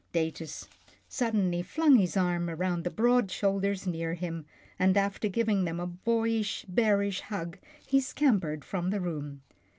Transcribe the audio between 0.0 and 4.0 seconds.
Datus suddenly flung his arms round the broad shoulders